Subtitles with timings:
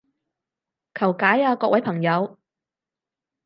[0.95, 2.35] 求解啊各位朋友